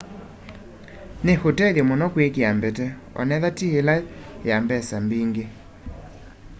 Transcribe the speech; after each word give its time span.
ni 1.23 1.33
utethyo 1.49 1.81
muno 1.89 2.05
kwikia 2.13 2.49
mbete 2.57 2.85
onethwa 3.19 3.49
ti 3.57 3.67
ila 3.79 3.93
ya 4.49 4.55
mbesa 4.63 4.95
mbingi 5.05 5.45